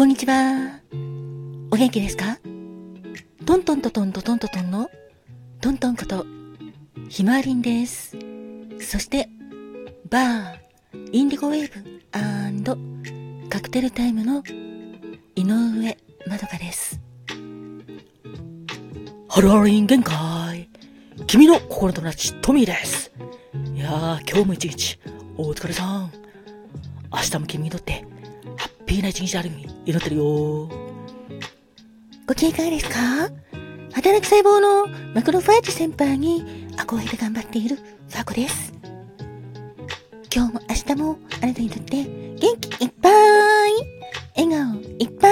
[0.00, 0.80] こんにちは。
[1.70, 2.38] お元気ですか？
[3.44, 4.90] トントントトントトントトンの
[5.60, 6.24] トントンこと
[7.10, 8.16] ひまわりんです。
[8.80, 9.28] そして、
[10.08, 11.70] バー、インディゴウェー
[13.44, 14.42] ブカクテルタイムの
[15.36, 16.98] 井上まどかです。
[19.28, 20.70] ハローリン限界
[21.26, 23.12] 君の心の友達、トミーです。
[23.74, 24.98] いやー、今日も一日、
[25.36, 26.10] お疲れさん。
[27.12, 28.06] 明日も君にとって、
[28.56, 30.68] ハッピーな一日ある意味、祈ってるよ。
[32.26, 32.94] ご機嫌いかがですか？
[33.92, 38.72] 働く細胞のマクロファージ先輩に憧れて頑張っているファコです。
[40.32, 43.12] 今日も明日もあなたにとって元気いっぱい。
[44.36, 45.28] 笑顔いっぱ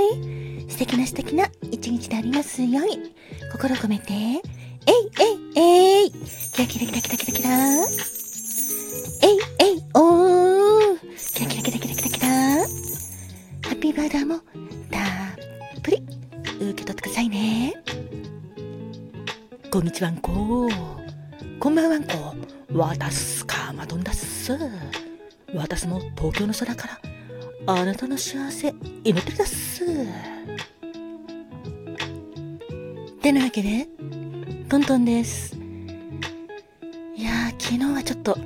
[0.00, 0.68] い。
[0.68, 3.14] 素敵な素敵な一日でありますように。
[3.52, 4.12] 心を込めて。
[4.12, 4.40] えい
[5.54, 6.10] えいえい。
[6.10, 7.86] キラキラキラキラキラキラ。
[19.70, 20.68] こんにちはんこ。
[21.58, 22.34] こんばんはんこ。
[22.72, 24.56] わたすかまどんだっす。
[25.54, 27.00] 私も東京の空から
[27.66, 29.84] あなたの幸せ祈ってるだっす。
[33.22, 33.88] てなわけで
[34.68, 35.56] トントンです。
[37.16, 38.38] いやー昨日はちょっと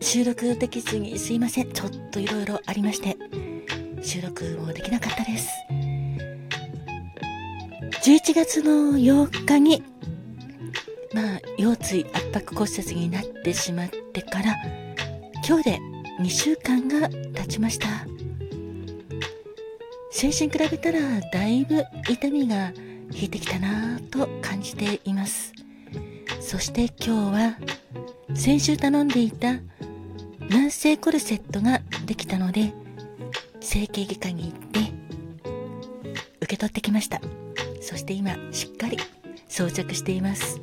[0.00, 1.72] 収録できずにすいません。
[1.72, 3.16] ちょっといろいろありまして、
[4.02, 5.48] 収録もできなかったです。
[8.06, 9.82] 11月の8日に、
[11.12, 14.54] まあ、腰椎圧迫骨折になってしまってから、
[15.44, 15.78] 今日で
[16.20, 17.88] 2週間が経ちました。
[20.12, 21.00] 先週に比べたら、
[21.32, 22.72] だいぶ痛みが
[23.10, 25.52] 引いてきたなぁと感じています。
[26.38, 27.56] そして今日は、
[28.36, 29.54] 先週頼んでいた
[30.48, 32.72] 軟性コルセットができたので
[33.58, 34.80] 整形外科に行って
[36.42, 37.20] 受け取ってきました
[37.86, 38.98] そして今しっかり
[39.46, 40.60] 装着しています。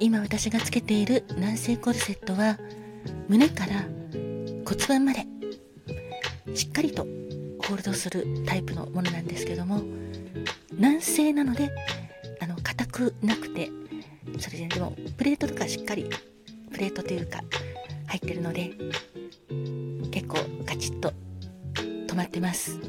[0.00, 2.58] 今私がつけている軟性コルセットは
[3.28, 3.84] 胸から
[4.66, 5.24] 骨盤まで
[6.56, 9.82] しっかりとホールドするタイプのものなんですけども
[10.76, 11.70] 軟性なので
[12.40, 13.70] あの硬くなくて
[14.40, 16.10] それででもプレートとかしっかり
[16.72, 17.44] プレートというか
[18.08, 18.72] 入ってるので
[20.10, 21.12] 結構カチッと
[22.08, 22.80] 止まってます。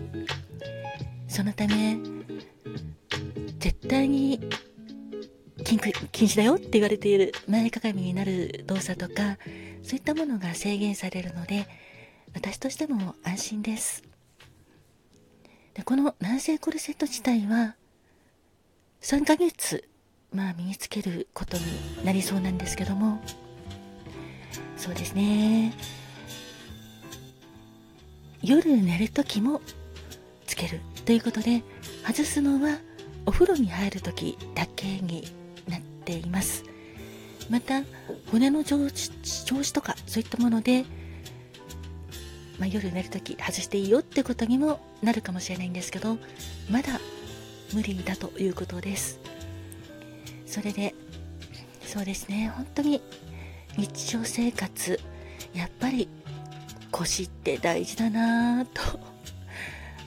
[1.27, 2.12] そのため
[3.87, 4.39] 対に
[5.63, 9.37] 禁止だよって言われている前かがみになる動作とか
[9.81, 11.67] そういったものが制限されるので
[12.33, 14.03] 私としても安心です。
[15.73, 17.75] でこの軟性コルセット自体は
[19.01, 19.87] 3ヶ月
[20.31, 21.63] まあ身につけることに
[22.05, 23.21] なりそうなんですけども
[24.77, 25.73] そうですね。
[28.41, 29.61] 夜寝る時も
[30.45, 31.63] つけるということで
[32.05, 32.77] 外すのは
[33.25, 35.27] お風呂に入る時だけに
[35.67, 36.63] なっています。
[37.49, 37.83] また
[38.31, 39.11] 骨の調子
[39.45, 40.85] 調子とかそういったもので、
[42.59, 46.17] まあ、夜寝る時外していいよってことにもなるかもしれないんですけど
[46.71, 46.99] まだ
[47.73, 49.19] 無理だということです。
[50.45, 50.93] それで
[51.85, 52.51] そうですね。
[52.55, 53.01] 本当に
[53.77, 54.99] 日常生活
[55.53, 56.07] やっぱり
[56.91, 58.99] 腰って大事だなぁと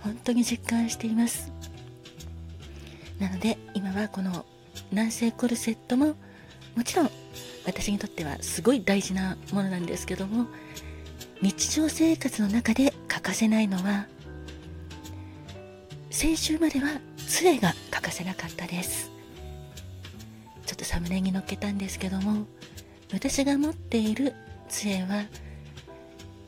[0.03, 1.56] 本当に実感しています。
[3.19, 4.45] なので今はこの
[4.93, 6.17] 軟性コルセットも
[6.75, 7.11] もちろん
[7.65, 10.47] 私にとってはすごい大事なものなんですけども
[11.43, 14.07] 日常生活の中で欠かせないのは
[16.11, 19.11] 先週までは杖が欠かせなかったです。
[20.65, 22.47] ちょっとサムネに乗っけたんですけども
[23.13, 24.35] 私が持っている
[24.69, 25.25] 杖は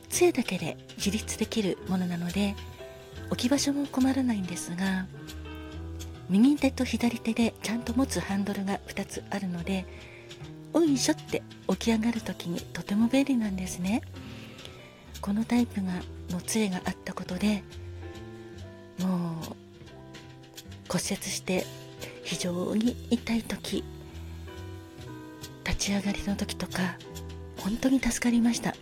[0.09, 2.57] 杖だけで自立できるものなので
[3.29, 5.07] 置き場所も困らないんですが
[6.31, 9.87] 右手と左手でちゃんと持つハンドルが2つあるので
[10.73, 14.03] おいしょって起き上がる時にとても便利なんですね。
[15.21, 15.93] このタイプが
[16.31, 17.65] の杖があったことで
[19.01, 19.09] もう
[20.89, 21.67] 骨折して
[22.23, 23.83] 非常に痛い時
[25.65, 26.97] 立ち上がりの時とか
[27.59, 28.75] 本当に助かりました。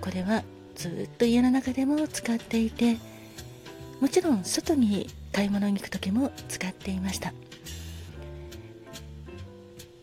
[0.00, 0.42] これは
[0.74, 2.96] ずっと家の中でも使っていて
[4.00, 7.32] もちろん外に買い物に行く時も使っていました。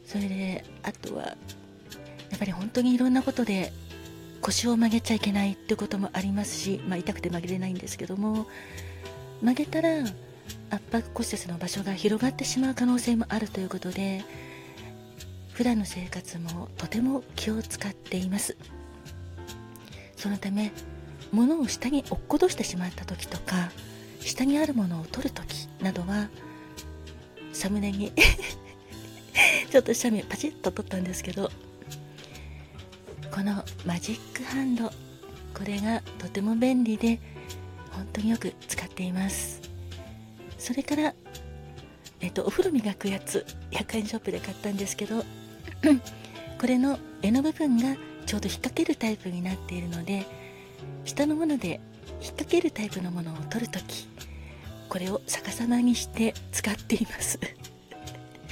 [0.06, 1.36] それであとはや
[2.36, 3.74] っぱり本当にいろんなことで
[4.42, 8.48] 腰を曲げちゃいけないってこともありますし、まあ、痛くて曲げれないんですけども
[9.42, 9.90] 曲げたら
[10.70, 14.24] 圧迫骨折の場所が広がってしまう可能性もあるということで
[15.52, 18.56] 普段の生活もとても気を使っています。
[20.16, 20.72] そのため
[21.32, 23.72] 物を下に落っことしてしまった時とか
[24.28, 26.28] 下にあるものを取る時などは
[27.54, 28.12] サムネに
[29.72, 31.50] ちょっと下見パチッと取ったんですけど
[33.32, 34.90] このマジックハンド
[35.54, 37.20] これがとても便利で
[37.92, 39.60] 本当によく使っています。
[40.60, 41.16] それから
[42.20, 45.24] えっとお風呂磨くやつ100円ショップで買ったんですけど
[46.60, 47.96] これの柄の部分が
[48.26, 50.26] ちょうど引っ掛けるタイプになっているので
[51.06, 51.80] 下のもので
[52.20, 54.08] 引っ掛けるタイプのものを取るとき
[54.90, 57.40] これを逆さまにして使っています。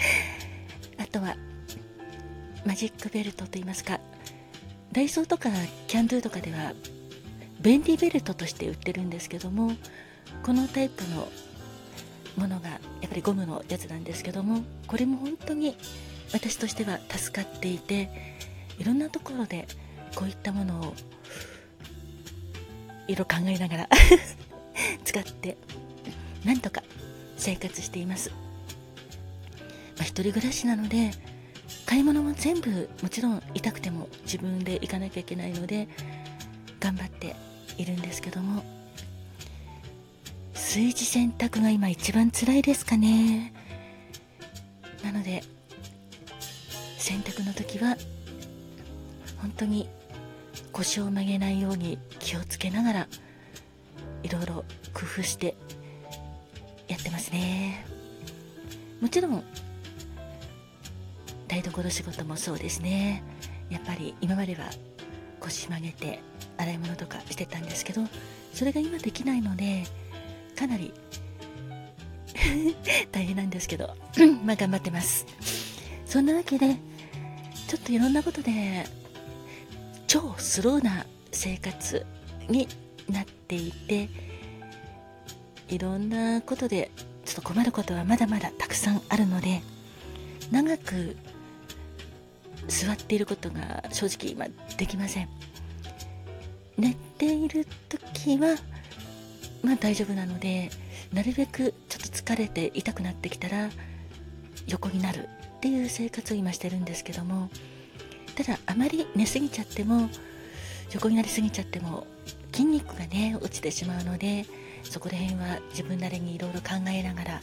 [0.98, 1.36] あとは
[2.66, 4.00] マジックベルトといいますか
[4.92, 5.50] ダイソーとか
[5.88, 6.74] キャンドゥとかでは
[7.62, 9.72] 便利ベルトとして売ってるんですけども
[10.44, 11.28] このタイプの
[12.38, 15.78] ものがやっぱりゴムのやつなんですけどもこれも本当に
[16.34, 18.10] 私としては助かっていて
[18.80, 19.68] いろんなところで
[20.16, 20.94] こういったものを
[23.08, 23.90] いろいろ考えながら
[25.06, 25.58] 使って
[26.46, 26.84] なんとか
[27.38, 31.12] 生活しています、まあ、一人暮らしなので
[31.86, 35.88] 買い物も全部もちろん痛くても自分で行かなきゃいけないので
[36.80, 37.36] 頑張って
[37.78, 38.64] いるんですけども
[40.54, 43.54] 炊事洗濯が今一番辛いですかね。
[45.04, 45.44] なので
[46.98, 47.96] 洗濯の時は
[49.40, 49.88] 本当に
[50.72, 53.08] 腰を曲げないように気をつけながら
[54.24, 55.56] いろいろ工夫して
[56.88, 57.86] やってますね。
[59.02, 59.44] もちろん
[61.48, 63.24] 台所仕事もそうですね。
[63.70, 64.70] やっぱり今までは
[65.40, 66.20] 腰曲げて
[66.58, 68.02] 洗い物とかしてたんですけど
[68.54, 69.84] それが今できないので
[70.56, 70.94] かなり
[73.12, 73.96] 大変なんですけど
[74.44, 75.26] まあ頑張ってます。
[76.06, 76.78] そんなわけで
[77.68, 78.86] ちょっといろんなことで
[80.08, 82.06] 超スローな生活
[82.48, 82.68] に
[83.10, 84.10] なっていて
[85.70, 86.92] いろんなことで
[87.26, 89.62] ちょっと困ることはまだまだたくさんあるので
[90.52, 91.16] 長く
[92.68, 94.46] 座っていることが正直今
[94.78, 95.30] できません。
[96.78, 98.56] 寝ている時は
[99.64, 100.70] まあ大丈夫なので
[101.14, 103.70] なるべくちょっと疲れて痛くなってきたら
[104.68, 107.50] 横になるっていう生活を今してるんですけども
[108.36, 110.10] ただあまり寝すぎちゃっても
[110.94, 112.06] 横になりすぎちゃっても
[112.52, 114.46] 筋肉がね落ちてしまうので
[114.90, 117.42] そこら辺は自分なりにいろいろ考えながら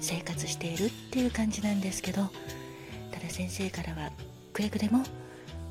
[0.00, 2.28] 生活しているっていう感じなんですけど
[3.10, 4.10] ただ先生からは
[4.52, 5.04] くれぐれも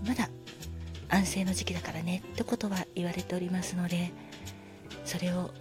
[0.06, 0.30] まだ
[1.10, 4.12] 安静の時期だからねってことは言われておりますので
[5.06, 5.52] それを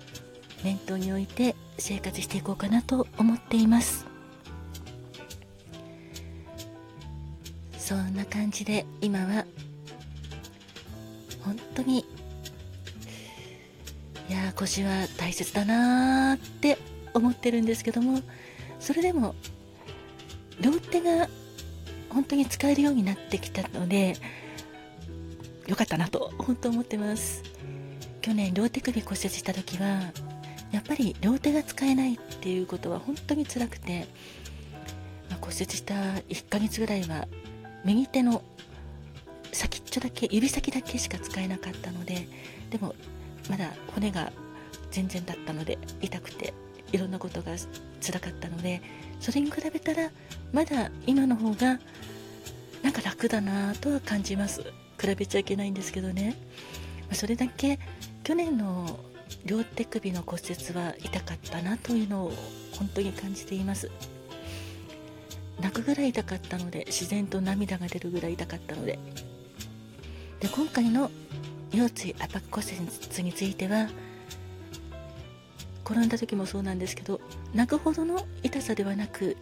[0.65, 4.07] 念頭に置いて生活していこうかなと思っています。
[7.89, 9.47] そんな感じで今は
[11.43, 12.05] 本当に
[14.29, 16.79] いや腰は大切だなーって
[17.15, 18.21] 思ってるんですけども
[18.79, 19.35] それでも
[20.61, 21.29] 両手が
[22.11, 24.17] 本当に使えるようになってきたので
[25.67, 27.43] よかったなと本当思ってます。
[28.23, 30.13] 去年両手首骨折した時は
[30.71, 34.07] やっぱり両手が使えないっていうことは本当に辛くて、
[35.31, 37.27] まあ、骨折した1ヶ月ぐらいは
[37.85, 38.43] 右手の
[39.53, 42.29] 先っちょだけ指先だけしか使えなかったので
[42.71, 42.95] でも
[43.51, 44.33] まだ骨が
[44.91, 46.55] 全然だったので痛くて
[46.93, 47.53] いろんなことが
[48.01, 48.81] 辛かったので
[49.21, 50.11] それに比べたら
[50.53, 51.79] まだ今の方が
[52.83, 54.63] なんか楽だなとは感じます。
[55.01, 56.37] 比べちゃいけないんですけどね。
[57.13, 57.79] それだけ
[58.25, 58.99] 去年の
[59.45, 62.33] 両手首の骨折は痛かったなというのを
[62.73, 63.91] 本当に感じています。
[65.61, 68.99] 泣くぐらい痛かったので自然と涙が出るぐらい痛かったので。
[70.41, 71.11] で今回の
[71.73, 73.89] 腰椎圧迫骨折については
[75.85, 77.21] 転んだ時もそうなんですけど
[77.55, 79.37] 泣くほどの痛さではなく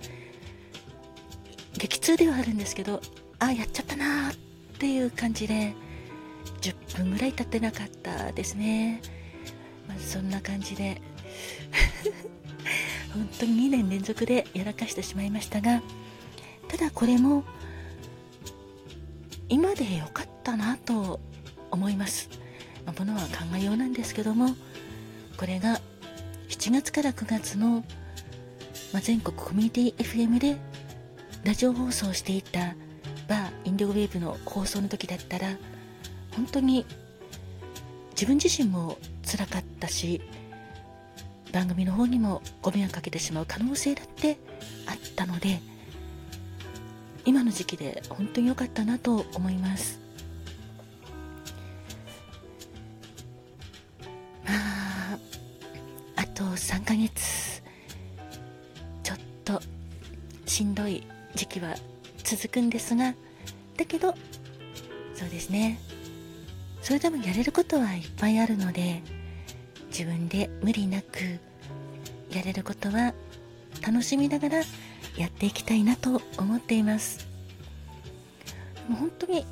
[1.77, 3.01] 激痛ではあるんですけど
[3.39, 4.37] ああやっちゃったなーっ
[4.79, 5.75] ていう感じで
[6.61, 9.03] 10分ぐらい経ってなかったですね、
[9.89, 11.01] まあ、そんな感じで
[13.13, 15.83] 本当に2年連続でやらかしてしまいましたが
[16.69, 17.45] ただこれも
[19.49, 21.21] 今でよかったなと
[21.71, 22.29] 思います、
[22.85, 24.55] まあ、ものは考えようなんですけども
[25.37, 25.81] これが
[26.49, 27.85] 7月から9月の、
[28.93, 30.57] まあ、全国コミュニティ FM で
[31.45, 32.75] ラジオ放送していた
[33.29, 35.57] バーインディゴウェーブの放送の時だったら
[36.35, 36.87] 本当に
[38.11, 40.23] 自分自身もつらかったし
[41.53, 44.39] 番組の方にもご迷惑かけてしまう可能性だって
[44.87, 45.61] あったので
[47.25, 50.06] 今の時期で本当に良かったなと思います。
[60.47, 61.75] しんどい時期は
[62.25, 63.15] 続くんですが
[63.77, 64.15] だけど
[65.15, 65.79] そうですね。
[66.83, 69.03] それでもやれることはいっぱいあるので
[69.89, 71.19] 自分で無理なく
[72.31, 73.13] やれることは
[73.85, 74.59] 楽しみながら
[75.17, 77.27] やっていきたいなと思っています。
[78.89, 79.45] もう本当に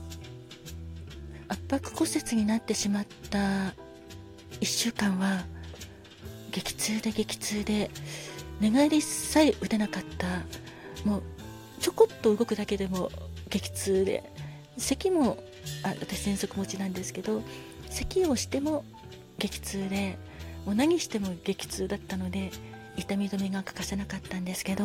[1.49, 3.39] 圧迫骨折になってしまった
[4.61, 5.45] 1週間は
[6.53, 7.91] 激痛で激痛で
[8.61, 10.27] 寝返りさえ打てなかった
[11.05, 11.23] もう
[11.81, 13.11] ちょこっと動くだけでも
[13.51, 14.25] 激痛で
[14.77, 15.39] 咳も
[15.83, 17.43] あ私喘息持ちなんですけど
[17.91, 18.85] 咳をしても
[19.39, 20.19] 激痛で
[20.67, 22.51] もう何しても激痛だったので
[22.97, 24.85] 痛み止めが欠かせなかったんですけど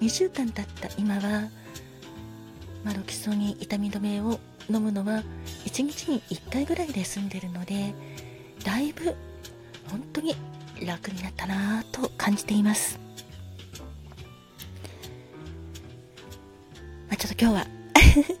[0.00, 1.48] 2週間経った今は、
[2.84, 4.38] まあ、ロキソニン痛み止めを
[4.70, 5.22] 飲むのは
[5.66, 7.94] 1日に1回ぐらいで済んでるので
[8.64, 9.14] だいぶ
[9.90, 10.34] 本当に
[10.84, 12.98] 楽になったなぁと感じています、
[17.34, 17.66] と今日は。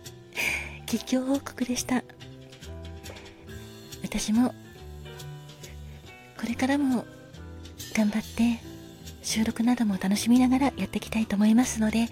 [0.86, 2.04] 実況報告でした。
[4.02, 4.54] 私も
[6.38, 7.04] これからも
[7.94, 8.60] 頑張って
[9.22, 12.08] 収録なども楽しみながらやっていきたいと思いますので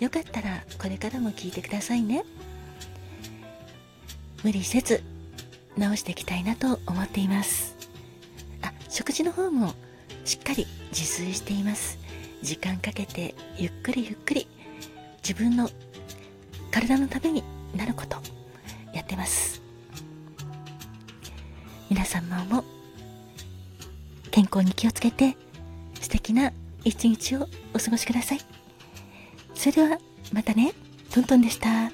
[0.00, 2.24] よかったらこれからも聞いてくださいね。
[4.42, 5.02] 無理せず
[5.76, 7.76] 直していきたいなと思っています。
[8.62, 9.74] あ食事の方も
[10.24, 11.98] しっかり自炊しています。
[12.42, 14.48] 時間かけてゆっくりゆっくり
[15.22, 15.70] 自分の
[16.80, 17.42] 体のために
[17.74, 18.18] なること
[18.92, 19.62] やってます
[21.88, 22.64] 皆様も
[24.30, 25.36] 健康に気をつけて
[26.00, 26.52] 素敵な
[26.84, 28.38] 一日をお過ごしください。
[29.54, 29.98] それでは
[30.32, 30.72] またね、
[31.10, 31.90] トントンでした。